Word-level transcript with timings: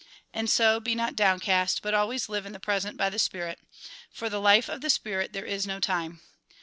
"And 0.33 0.49
so, 0.49 0.79
be 0.79 0.95
not 0.95 1.15
downcast, 1.15 1.83
but 1.83 1.93
always 1.93 2.27
live 2.27 2.47
in 2.47 2.53
the 2.53 2.59
present 2.59 2.97
by 2.97 3.11
the 3.11 3.19
spirit. 3.19 3.59
For 4.09 4.29
the 4.31 4.41
life 4.41 4.67
of 4.67 4.81
the 4.81 4.89
spirit 4.89 5.31
there 5.31 5.45
is 5.45 5.67
no 5.67 5.79
time. 5.79 6.21